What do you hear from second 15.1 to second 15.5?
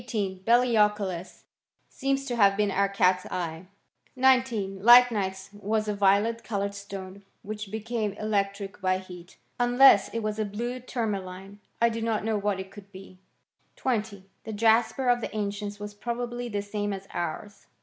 the